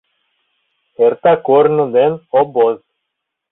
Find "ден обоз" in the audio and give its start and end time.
1.95-2.77